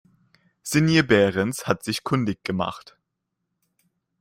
[0.63, 2.97] Sinje Behrens hat sich kundig gemacht.